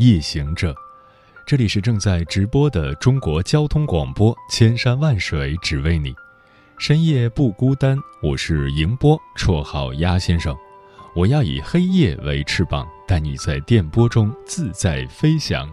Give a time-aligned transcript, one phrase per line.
[0.00, 0.74] 夜行者，
[1.46, 6.14] 这里是正在直播的中国交通广播，千山万水只为你，
[6.78, 7.98] 深夜不孤单。
[8.22, 10.56] 我是迎波，绰号鸭先生。
[11.14, 15.70] 我要以黑夜为翅膀，带你在电波中自在飞翔。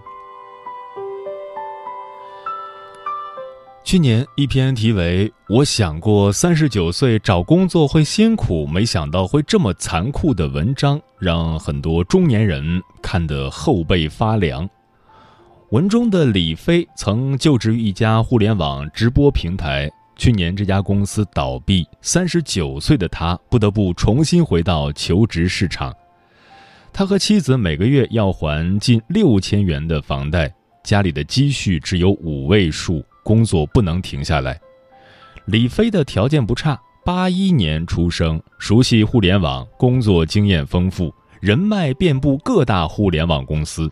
[3.87, 14.69] 去年一篇题为“我想过三十九岁找工作会辛苦，没想到会这么残酷”的文章，让很多中年人看得后背发凉。
[15.69, 25.95] 文中的李飞曾就职于一家互联网直播平台，去年这家公司倒闭，三十九岁的他不得不重新回到求职市场。
[26.91, 33.01] 他和妻子每个月要还近六千元的房贷，家里的积蓄只有五位数。
[33.28, 34.58] 工作不能停下来。
[35.47, 43.92] 李飞的条件不差，八一年出生，熟悉互联网，工作经验丰富，人脉遍布各大互联网公司。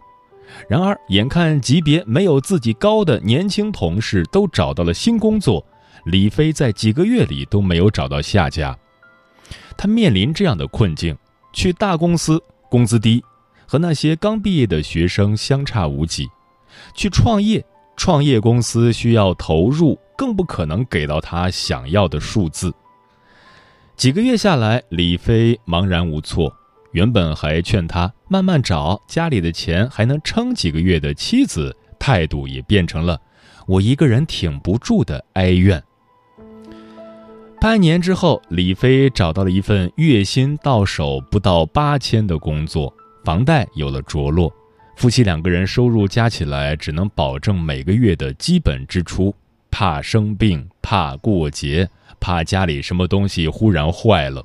[0.70, 5.66] 然而，眼看级别没有自己高的年轻同事都找到了新工作，
[6.06, 8.78] 李飞在几个月里都没有找到下家。
[9.76, 11.18] 他面临这样的困境：
[11.52, 13.22] 去大公司工资低，
[13.68, 16.24] 和那些刚毕业的学生相差无几；
[16.96, 17.66] 去创业。
[17.98, 22.74] 创业公司需要投入，更不可能给到他想要的数字。
[23.96, 26.54] 几个月下来，李飞茫然无措。
[26.92, 33.20] 原本还劝他慢慢找，家里的钱还能撑几个月的妻子，态度也变成了
[33.68, 35.84] “我一个人挺不住”的哀怨。
[37.60, 42.94] 半年之后，李飞找到了一份月薪到手不到八千的工作，
[43.24, 44.54] 房贷有了着落。
[44.96, 49.36] 夫妻两个人收入加起来只能保证每个月的基本支出，
[49.70, 51.90] 怕生病，怕过节，
[52.20, 54.44] 怕家里什么东西忽然坏了。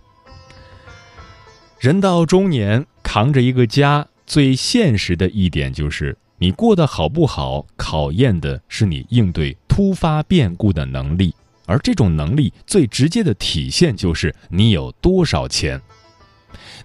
[1.79, 11.35] 人到中年，扛着一个家，最现实的一点就是，你过得好不好，考验的是你应对突发变故的能力，
[11.65, 15.81] 而这种能力最直接的体现就是你有多少钱。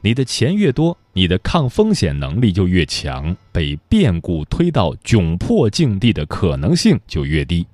[0.02, 7.66] 你的钱越多，你的抗风险能力就越强，被变故推到窘迫境地的可能性就越低。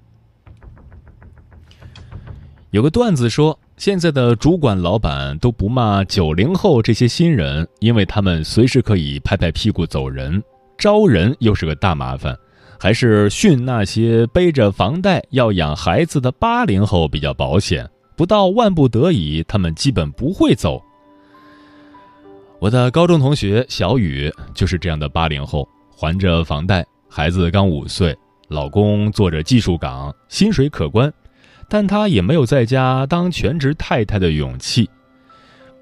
[2.70, 10.42] 有个段子说，现在的主管老板都不骂九零后这些新人，因为他们随时可以拍拍屁股走人，
[10.78, 12.38] 招人又是个大麻烦，
[12.80, 20.82] 还是训那些背着房贷要养孩子的八零后比较保险，不到万不得已，他们基本不会走。
[22.62, 28.16] 我的高中同学小雨就是这样的八零后，还着房贷，孩子刚五岁，
[28.50, 31.12] 老公做着技术岗，薪水可观，
[31.68, 34.88] 但她也没有在家当全职太太的勇气。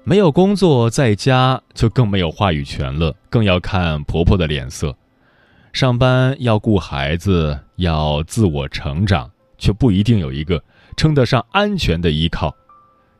[0.04, 4.96] 没有工作，在家就更没有话语权了，更要看婆婆的脸色。
[5.74, 10.64] 上班要顾孩子，要自我成长，却不一定有一个
[10.96, 12.56] 称得上安全的依靠。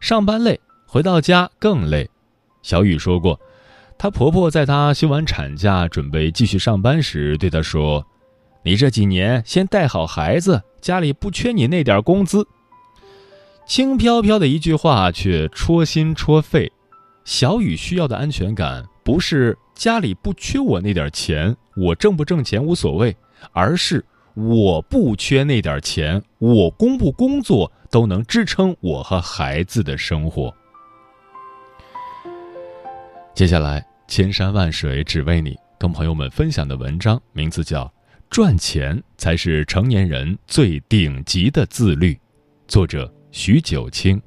[0.00, 2.09] 上班累，回到家更累。
[2.62, 3.38] 小雨说过。
[4.03, 8.06] 她婆婆在她休完产假准备继续上班时，对她说
[8.65, 12.49] ：“你这几年先带好孩子，家里不缺你那点工资。”
[13.69, 16.72] 轻飘飘的一句话，却戳心戳肺。
[17.27, 23.15] 小雨需要的安全感，不是家里不缺我那点钱，我挣不挣钱无所谓，
[23.53, 24.03] 而是
[24.33, 30.50] 我不缺那点钱，我工不工作都能支撑我和孩子的生活。
[33.34, 33.90] 接下来。
[34.10, 37.84] 千山万水只为你，跟朋友们分享的文章名字叫
[38.28, 42.12] 《赚钱才是成年人最顶级的自律》，
[42.66, 44.21] 作者徐九清。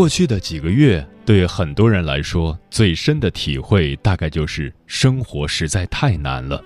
[0.00, 6.64] 过去的几个月，对很多人来说，最深的体会大概就是生活实在太难了。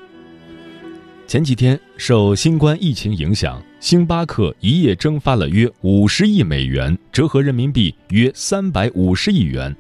[1.27, 9.75] 前几天受新冠疫情影响，星巴克一夜蒸发了约五十亿美元，折合人民币约三百五十亿元。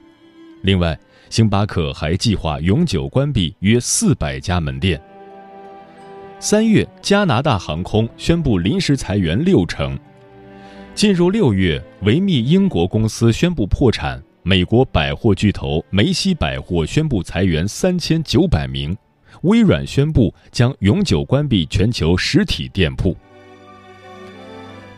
[0.62, 0.98] 另外，
[1.30, 5.00] 星巴克还计划永久关闭约四百家门店。
[6.40, 9.96] 三月，加拿大航空宣布临时裁员六成。
[10.94, 14.22] 进入六月，维密英国公司宣布破产。
[14.44, 18.96] 美国百货巨头梅西百货宣布裁员三千九百名。
[19.42, 23.16] 微软宣布将永久关闭全球实体店铺。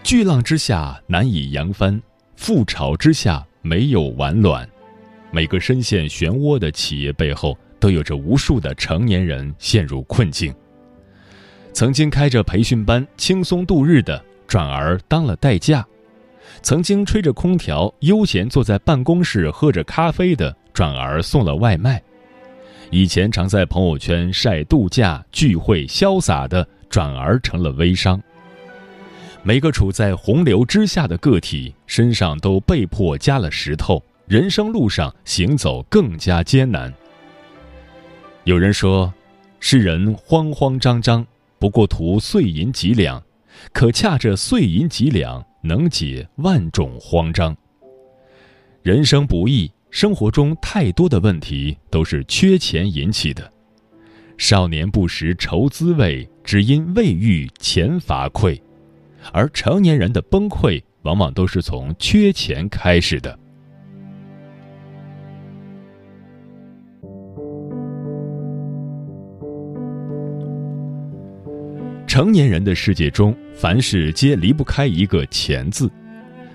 [0.03, 1.99] 巨浪之下难以扬帆，
[2.39, 4.69] 覆巢之下没有完卵。
[5.31, 10.55] 每个深陷漩涡的企业背后，都有着无数的成年人陷入困境。
[11.73, 15.83] 曾经开着培训班轻松度日的，转而当了代驾；
[16.63, 22.03] 曾经吹着空调悠闲坐在办公室喝着咖啡的，转而送了外卖。
[22.91, 28.23] 以前常在朋友圈晒度假、聚会、潇洒的，转而成了微商。
[29.43, 36.93] 每个处在洪流之下的个体身上都被迫加了石头，人生路上行走更加艰难。
[38.45, 39.13] 有人说，
[39.59, 41.27] 世人慌慌张张，
[41.59, 43.23] 不过图碎银几两，
[43.73, 47.57] 可恰这碎银几两，能解万种慌张。
[48.83, 49.71] 人生不易。
[49.89, 53.51] 生活中太多的问题都是缺钱引起的，
[54.37, 58.61] 少年不识愁滋味，只因未遇钱乏愧，
[59.33, 63.39] 而成年人的崩溃往往都是从缺钱开始的。
[72.07, 75.91] 成年人的世界中，凡事皆离不开一个“钱”字。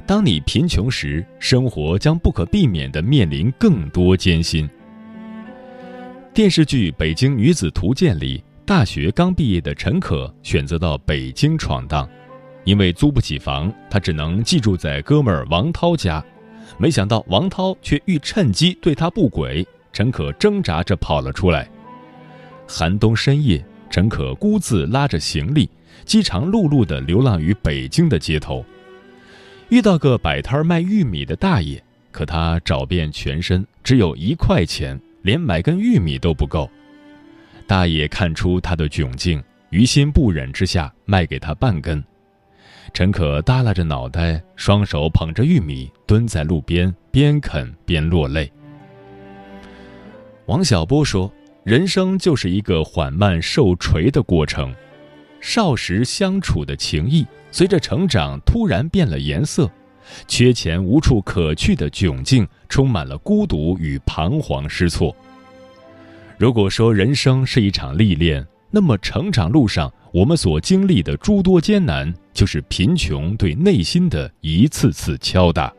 [0.07, 4.67] 当你贫穷时，生活将不可避免地面临更多艰辛。
[6.33, 12.09] 电视剧《北京女子图鉴》里，大学刚毕业的陈可选择到北京闯荡，
[12.63, 16.23] 因为租不起房，她只能寄住在哥们儿王涛家。
[16.77, 21.69] 没想到王涛却欲趁机对她不轨，陈可挣扎着跑了出来。
[22.65, 25.69] 寒冬深夜，陈可孤自拉着行李，
[26.05, 28.65] 饥肠辘辘地流浪于北京的街头。
[29.67, 31.79] 遇到个摆摊卖玉米的大爷，
[32.09, 36.69] 可他找遍全身，只有一块钱，连买根玉米都不够。
[37.67, 42.01] 大爷看出他的窘境，于心不忍之下，卖给他半根。
[42.93, 48.49] 陈可耷拉着脑袋，双手捧着玉米，蹲在路边，边啃边落泪。
[50.45, 51.31] 王小波说
[51.63, 54.73] ：“人生就是一个缓慢受锤的过程，
[55.39, 59.69] 少时相处的情谊。”随着成长，突然变了颜色，
[60.25, 65.13] 缺钱无处可去的窘境，充满了孤独与彷徨失措。
[66.37, 75.73] 如果说人生是一场历练，那么成长路上我们所经历的诸多艰难，就是贫穷对内心的一次次敲打。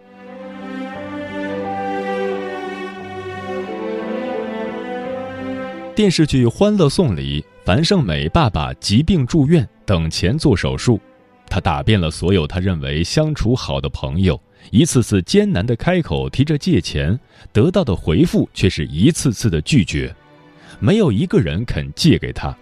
[5.95, 10.99] 电视剧《欢乐颂》里，樊胜美爸爸疾病住院，等钱做手术。
[11.47, 14.41] 他打遍了所有他认为相处好的朋友，
[14.71, 17.19] 一次次艰难的开口提着借钱，
[17.53, 20.15] 得到的回复却是一次次的拒绝，
[20.81, 22.57] 没有一个人肯借给他。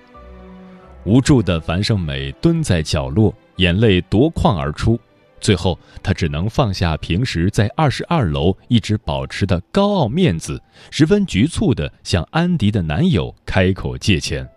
[1.05, 4.99] 无助的樊胜美蹲在角落，眼泪夺眶而出，
[5.41, 14.49] 最后她只能放下平时在二十二楼一直保持的高傲面子，十分局促地向安迪的男友开口借钱。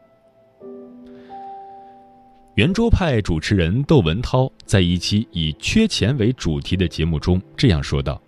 [2.56, 8.22] 圆桌派主持人窦文涛在一期以缺钱为主题的节目中这样说道：“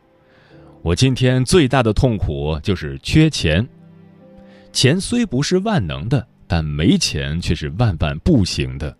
[0.81, 3.67] 我今天最大的痛苦就是缺钱。
[4.71, 8.97] 钱虽不是万能的，但没钱却是万万不行的。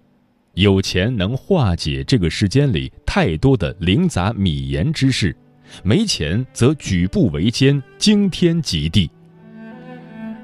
[0.56, 5.36] 有钱能化解这个世间里太多的零杂米盐之事，
[5.84, 9.10] 没钱则举步维艰，惊天极地。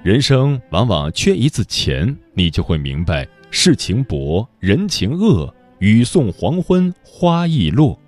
[0.04, 8.00] 人生往往缺一次钱，你就会明白。”世情薄，人情恶，雨送黄昏花易落。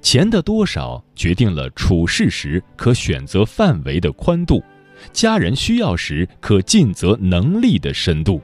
[0.00, 4.62] 钱的多少决定了处事时可选择范围的宽度，
[5.12, 8.40] 家人需要时可尽责能力的深度。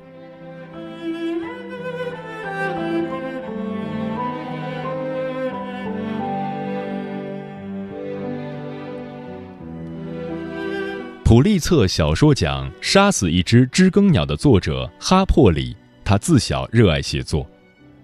[11.32, 15.74] 普利策小说奖《杀死一只知更鸟》的作者哈珀里。
[16.04, 17.48] 他自小热爱写作，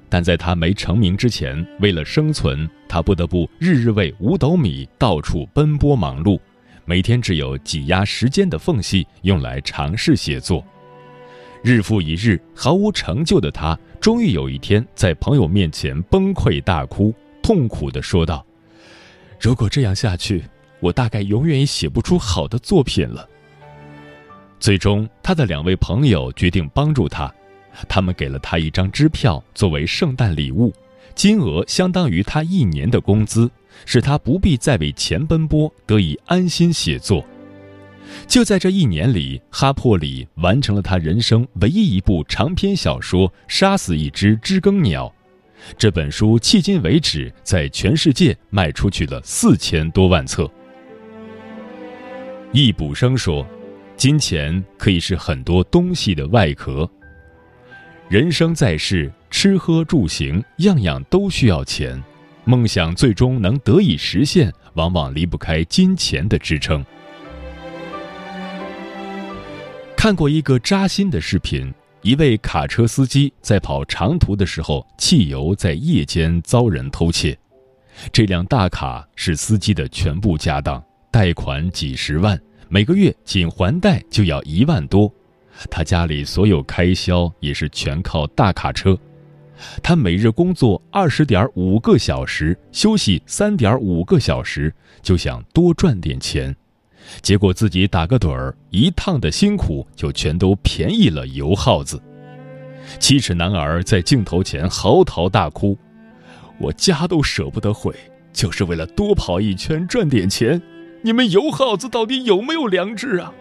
[0.08, 6.40] 但在他没成名之前，为了生存，他不得不日日为五斗米到处奔波忙碌，
[6.86, 10.64] 每天只有挤压时间的缝隙用来尝试写作。
[11.62, 18.42] 日复一日，毫无成就的他，终于有一天在朋友面前崩溃大哭，痛苦地说道
[19.38, 20.42] ：“如果这样下去，
[20.80, 23.28] 我大概永远也写不出好的作品了。”
[24.60, 27.32] 最终，他的两位朋友决定帮助他，
[27.88, 30.74] 他们给了他一张支票作为圣诞礼物，
[31.14, 33.48] 金额相当于他一年的工资，
[33.86, 37.24] 使他不必再为钱奔波，得以安心写作。
[38.26, 45.06] 就在这一年里，哈珀里完成了他人生唯一一部长篇小说《杀死一只知更鸟》。
[45.76, 50.50] 这本书迄今为止在全世界卖出去了四千多万册。
[52.52, 53.46] 易卜生说
[53.94, 56.88] ：“金钱可以是很多东西的外壳。
[58.08, 62.02] 人生在世，吃喝住行样样都需要钱，
[62.44, 66.84] 梦想最终能得以实现，往往离不开金钱的支撑。”
[69.94, 77.38] 看过一个扎心的视频，一位卡车司机在跑长途的时候，汽油在夜间遭人偷窃。
[78.10, 82.38] 这辆大卡是司机的全部家当，贷款几十万，
[82.68, 85.12] 每个月仅还贷就要一万多。
[85.70, 88.96] 他家里所有开销也是全靠大卡车。
[89.82, 94.72] 他每日工作二十点五个小时，休息三点五个小时，
[95.02, 96.54] 就想多赚点钱。
[97.22, 102.00] 结果自己打个盹儿，一趟的辛苦就全都便宜了油耗子。
[103.00, 105.76] 七尺男儿在镜头前嚎啕大哭
[106.60, 107.94] ：“我家都舍不得毁，
[108.32, 110.60] 就是为了多跑一圈赚点钱。
[111.02, 113.32] 你们油耗子到底有没有良知啊？”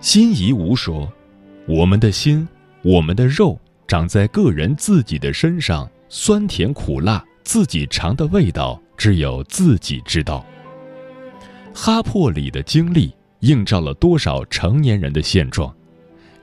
[0.00, 1.10] 辛夷吾说
[1.66, 2.46] ：“我们的心，
[2.82, 10.44] 我们的肉，长在个人自己的身上，酸甜苦辣。”自己尝的味道，只有自己知道。
[11.72, 15.72] 哈珀里的经历映照了多少成年人的现状，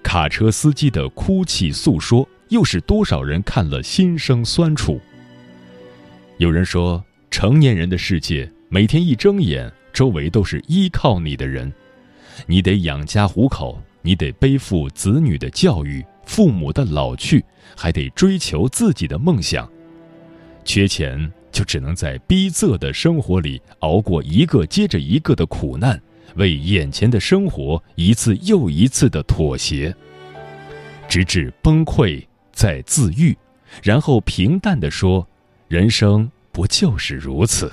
[0.02, 4.98] 卡车司机的哭泣诉说，又是多少人看了心生酸楚。
[6.38, 11.72] 有人说，成年人的世界，每天一睁眼，周围都是依靠你的人，
[12.48, 17.46] 你得养家糊口，你得背负子女的教育，父母的老去，
[17.78, 19.70] 还得追求自己的梦想。
[20.66, 26.02] 缺钱就只能在逼仄的生活里熬过一个接着一个的苦难，
[26.36, 29.96] 为眼前的生活一次又一次的妥协，
[31.08, 33.38] 直至崩溃再自愈，
[33.84, 35.28] 然后平淡的说
[35.74, 37.72] ：“人生不就是如此？”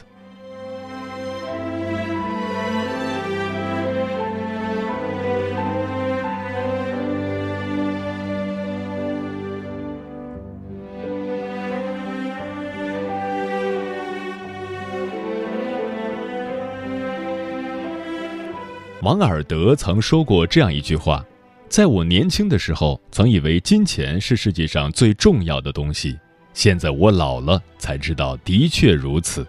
[19.02, 21.22] 王尔德曾说过这样一句话
[21.68, 26.18] ：“在我年轻的时候，曾以为金钱是世界上最重要的东西。
[26.52, 29.46] 现在我老了，才知道的确如此。”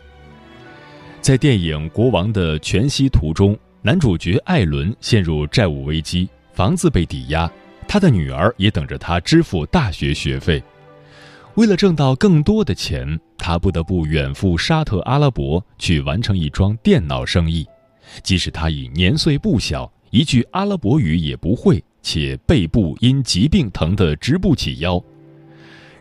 [1.21, 7.49] 在电影《国王的全息图》中，男主角艾伦陷入债务危机，房子被抵押，
[7.87, 10.63] 他的女儿也等着他支付大学学费。
[11.55, 17.67] 为了挣到更多的钱，他不得不远赴沙特阿拉伯去完成一桩电脑生意。
[18.23, 25.03] 即使他已年岁不小，一句阿拉伯语也不会，且背部因疾病疼得直不起腰。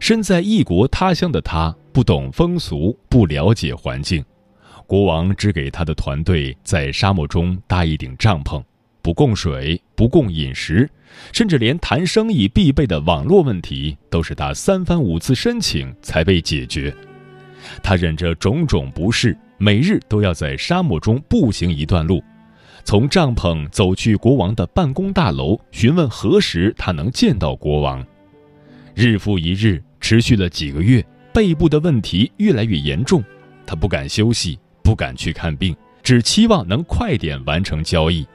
[0.01, 4.25] 身在异国他乡的他，不懂风俗，不了解环境。
[4.87, 8.61] 国王只给他的团队在沙漠中搭一顶帐篷，
[9.03, 10.91] 不供水，不供饮食，
[11.33, 16.93] 甚至连谈生意必备的网络问题，都是他三番五次申请才被解决。
[17.83, 19.37] 他忍着种种不适。
[19.63, 22.25] 每日都要在沙漠中步行一段路，
[22.83, 28.03] 从帐篷走去国王的办公大楼，询问何时他能见到国王。
[28.95, 33.23] 日复一日，持续了几个月，背部的问题越来越严重，
[33.67, 38.27] 他不敢休息，不敢去看病，只期望能快点完成交易。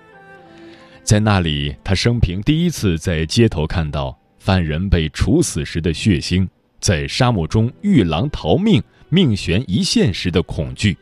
[1.03, 6.47] 在那里，他生平第一次在街头看到犯人被处死时的血腥，
[6.79, 10.97] 在沙漠中遇狼逃命、命悬一线时的恐惧。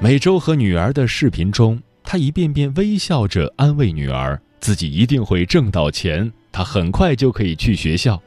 [0.00, 8.20] 每周和女儿的视频中，他一遍遍微笑着安慰女儿，自己一定会挣到钱，他很快就可以去学校。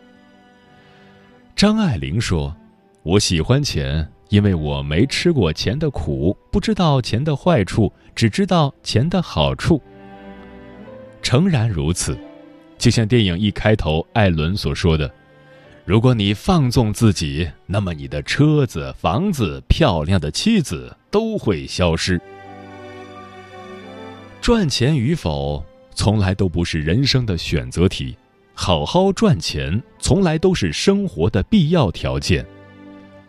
[1.60, 2.56] 张爱玲说
[3.04, 9.82] ：“我喜欢钱，因为我没吃过钱的苦，不知道钱的坏处，只知道钱的好处。”
[11.22, 12.18] 诚然如此，
[12.78, 15.14] 就像电影一开头艾伦所说的。
[15.84, 22.22] 如果你放纵自己，那么你的车子、房子、漂亮的妻子都会消失。
[24.40, 25.62] 赚钱与否，
[25.94, 28.16] 从来都不是人生的选择题。
[28.62, 32.46] 好好赚钱，从来都是生活的必要条件。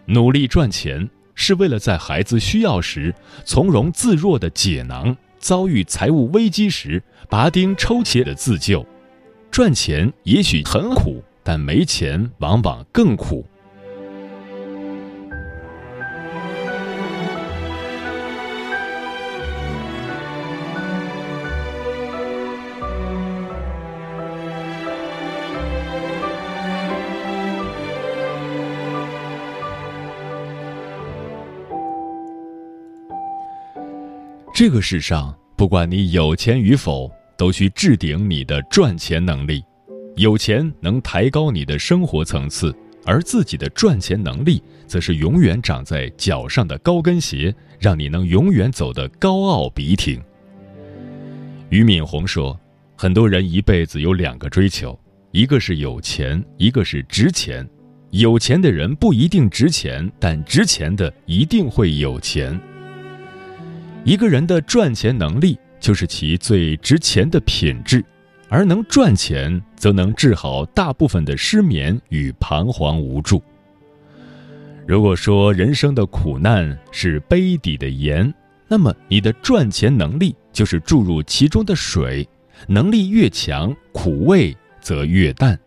[0.07, 8.85] 努力赚钱，是为了在孩子需要时从容自若的解囊，遭遇财务危机时拔钉抽切的自救。
[9.53, 13.47] 赚钱也许很苦，但没钱往往更苦。
[34.61, 39.65] 这个世上，不管你有钱与否，都需置顶你的赚钱能力。
[40.17, 42.77] 有钱能抬高你的生活层次，
[43.07, 50.21] 而自己的赚钱能力，则是永远长在脚上的高跟鞋，让你能永远走得高傲笔挺。
[51.71, 52.55] 俞敏洪说
[52.95, 54.95] ：“很多人一辈子有两个追求，
[55.31, 57.67] 一个是有钱，一个是值钱。
[58.11, 62.61] 有钱的人不一定值钱，但值钱的一定会有钱。”
[64.03, 68.03] 一个人的赚钱能力就是其最值钱的品质，
[68.49, 73.43] 而能赚钱则能治好大部分的失眠与彷徨无助。
[74.87, 78.33] 如果说人生的苦难是杯底的盐，
[78.67, 82.27] 那么你的赚钱能力就是注入其中的水，
[82.67, 85.59] 能力越强，苦味则越淡。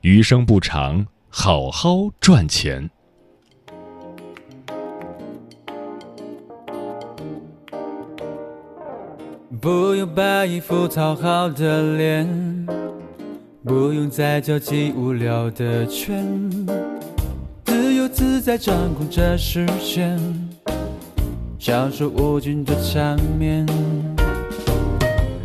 [0.00, 2.90] 余生不长，好好赚钱。
[9.64, 12.28] 不用摆一副讨好的脸，
[13.64, 16.22] 不用再交际无聊的圈，
[17.64, 20.20] 自由自在掌控着视线，
[21.58, 23.66] 享受无尽的场面。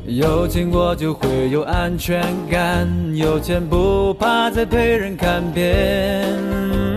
[0.05, 6.88] 有钱我就会有安全感，有钱不怕再被人看扁。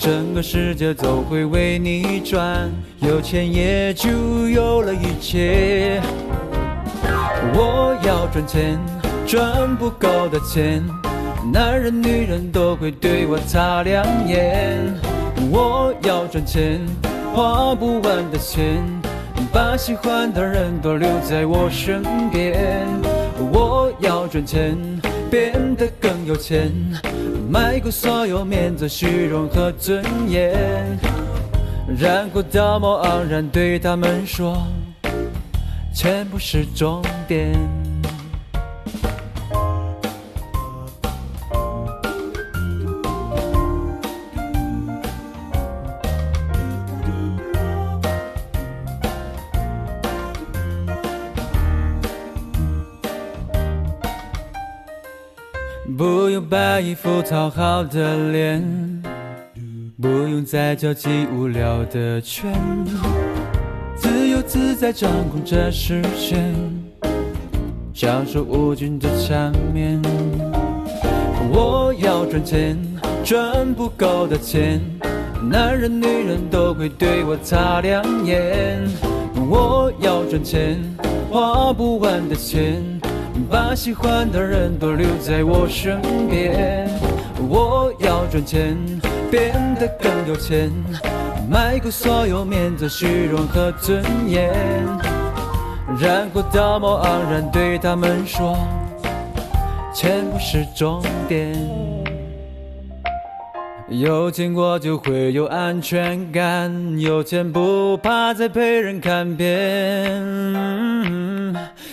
[0.00, 4.08] 整个世界都会为你转，有钱也就
[4.48, 6.00] 有了一切。
[7.52, 8.80] 我要赚钱，
[9.26, 10.82] 赚不够的钱，
[11.52, 14.90] 男人女人都会对我擦亮眼。
[15.50, 16.80] 我要赚钱，
[17.34, 18.82] 花不完的钱，
[19.52, 22.88] 把喜欢的人都留在我身边。
[23.52, 24.78] 我要赚钱，
[25.30, 26.72] 变得更有钱。
[27.50, 30.96] 卖过所有面子、虚荣和尊严，
[31.98, 34.56] 然后道貌岸然对他们说：
[35.92, 37.52] 钱不是终点。
[56.50, 58.60] 摆一副讨好的脸，
[60.02, 62.52] 不用再交际无聊的圈，
[63.94, 66.52] 自由自在掌控着视线，
[67.94, 70.02] 享受无尽的缠绵。
[71.52, 72.76] 我要赚钱，
[73.22, 74.80] 赚不够的钱，
[75.48, 78.80] 男人女人都会对我擦亮眼。
[79.48, 80.80] 我要赚钱，
[81.30, 82.99] 花不完的钱。
[83.50, 86.88] 把喜欢的人都留在我身边。
[87.48, 88.76] 我要赚钱，
[89.28, 90.70] 变得更有钱，
[91.50, 94.52] 卖过所有面子、虚荣和尊严，
[95.98, 98.56] 然后道貌岸然对他们说：
[99.92, 101.52] 钱不是终点。
[103.88, 111.18] 有钱我就会有安全感，有钱不怕再被人看扁。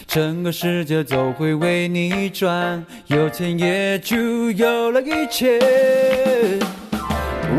[0.08, 5.60] 整个世界都会为你转，有钱也就有了一切。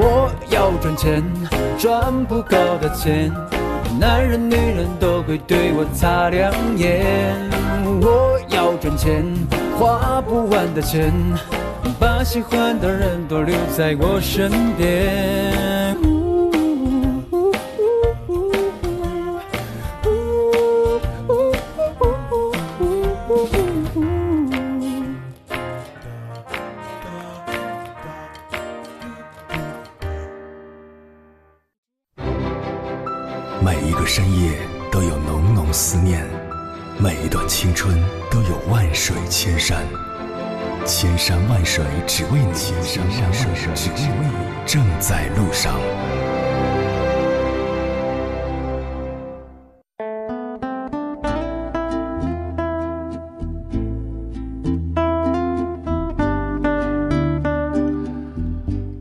[0.00, 1.22] 我要赚钱，
[1.78, 3.32] 赚不够的钱，
[3.98, 7.04] 男人女人都会对我擦亮眼。
[8.00, 9.24] 我要赚钱，
[9.78, 11.12] 花不完的钱，
[11.98, 15.67] 把喜欢的人都留在我身边。
[33.68, 34.58] 每一个深夜
[34.90, 36.26] 都有浓浓思念
[36.98, 39.86] 每一段青春都有万水千山。
[40.86, 44.32] 千山万水只为你千山万水只为你
[44.64, 45.78] 正在路上。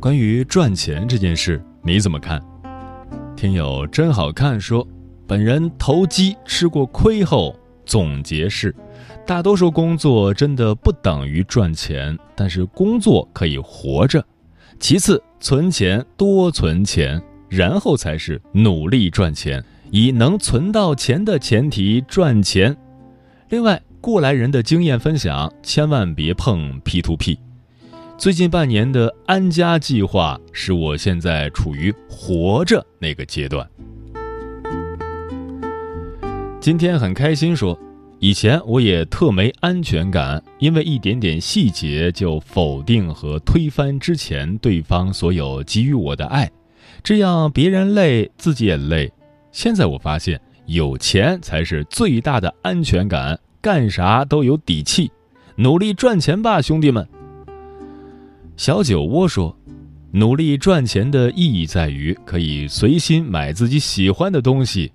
[0.02, 2.57] 关于赚钱这件事你怎么看？
[3.38, 4.86] 听友真好看说，
[5.28, 8.76] 本人投机吃过亏后总结是：
[9.28, 14.26] 大多数工作真的不等于赚钱，但是工作可以活着。
[14.80, 22.76] 其次，存钱多存钱，然后才是努力赚钱，以能存到钱的前提赚钱。
[23.50, 27.38] 另外，过来人的经验分享，千万别碰 P to P。
[28.18, 33.70] 最近半年的安家计划，使我现在处于活着那个阶段。
[36.60, 37.80] 今天很开心说，
[38.18, 46.50] 以前我也特没安全感，因为一点点细节就否定和推翻之前对方所有给予我的爱，
[47.04, 49.14] 这样别人累，自己也累。
[49.52, 55.12] 现在我发现，有钱才是最大的安全感，干啥都有底气，
[55.56, 57.08] 努力赚钱吧，兄弟们。
[58.58, 59.56] 小酒窝说
[60.12, 64.92] ：“努力赚钱的意义在于可以随心买自己喜欢的东西。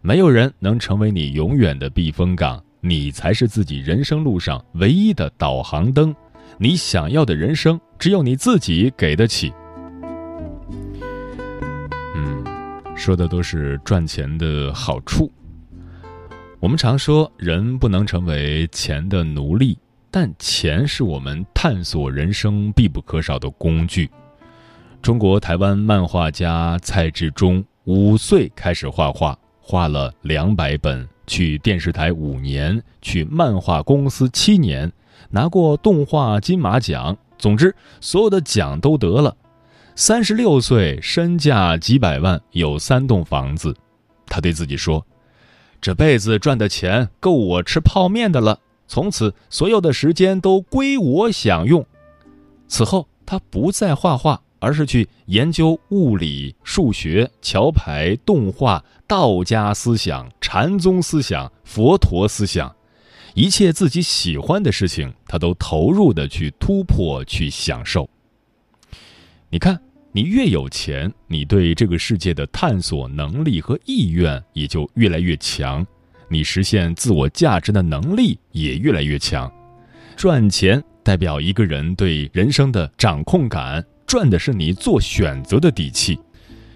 [0.00, 6.14] 没有人能成为你永远的避风港，你才是自己人生路上唯一的导航灯。
[6.58, 9.52] 你想要的人生，只有你自己给得起。”
[12.14, 12.44] 嗯，
[12.94, 15.28] 说的都是赚钱的好处。
[16.60, 19.76] 我们常说，人不能成为钱的奴隶。
[20.12, 24.10] 但钱是我们探索人生必不可少的工具。
[25.00, 34.92] 中国台湾漫画家蔡志忠五岁开始画画，画了两百本，去电视台五年，去漫画公司七年，
[35.30, 37.16] 拿过动画金马奖。
[37.38, 39.34] 总之，所有的奖都得了。
[39.96, 43.74] 三十六岁，身价几百万，有三栋房子。
[44.26, 45.06] 他对自己说
[45.80, 51.84] ：“这辈子赚的钱够我吃泡面的了。”从此，所有的时间都归我享用。
[52.68, 62.74] 此后，他不再画画，而是去研究物理、数学、桥牌、动画、道家思想、禅宗思想、佛陀思想，
[63.34, 68.08] 一切自己喜欢的事情，他都投入的去突破、去享受。
[69.48, 69.80] 你看，
[70.12, 75.86] 你越有钱，你对这个世界的探索能力和意愿也就越来越强。
[76.32, 79.52] 你实现自我价值的能力也越来越强，
[80.16, 86.18] 赚钱代表一个人对人生的掌控感，赚的是你做选择的底气，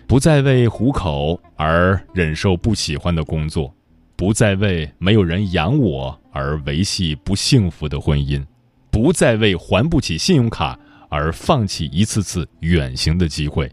[0.07, 3.75] 不再为糊口而忍受不喜欢的工作，
[4.15, 8.45] 不再为没有人养我而维系不幸福的婚姻，
[8.91, 13.73] 不再为还不起信用卡而放弃一次次远行的机会。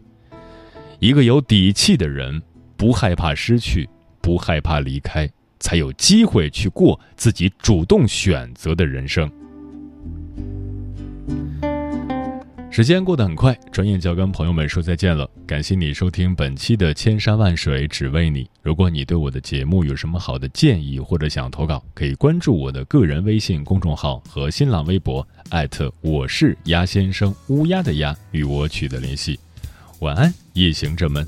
[0.98, 2.40] 一个有底气的人，
[2.74, 3.86] 不害怕失去，
[4.22, 5.30] 不害怕离开。
[5.64, 9.30] 才有机会去过自己主动选择的人生。
[12.70, 15.26] 时间过得很快，转眼就要跟朋友们说再见了。
[15.46, 18.44] 感谢你收听本期的《千山万水只为你》。
[18.62, 29.40] 如果你对我的节目有什么好的建议或者想投稿，可以关注我的个人微信公众号和新浪微博，艾特我是鸭先生乌鸦的鸭，与我取得联系。
[30.00, 31.26] 晚安，夜行者们。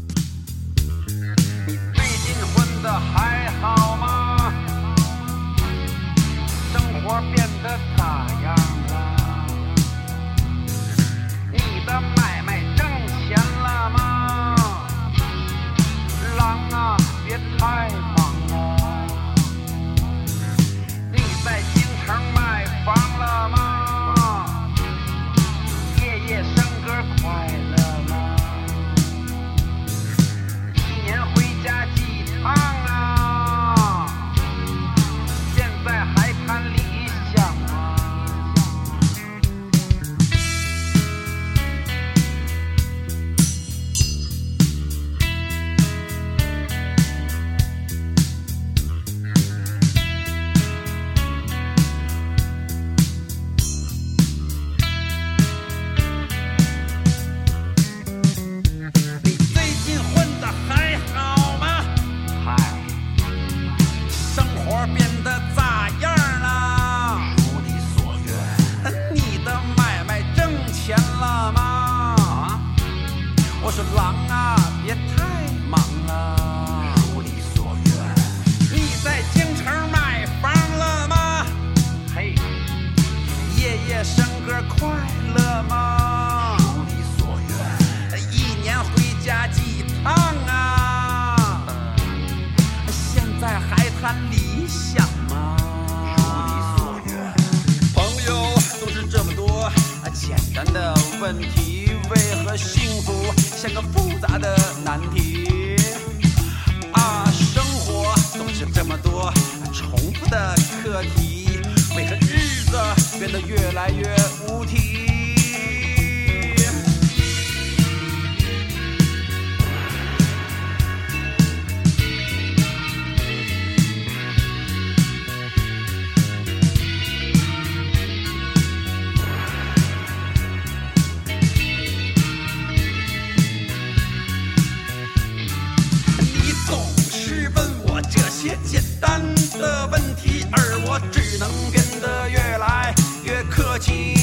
[140.97, 144.15] 我只能变得越来越客气。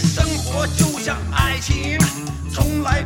[0.00, 1.98] 生活就像爱情
[2.50, 3.04] 从来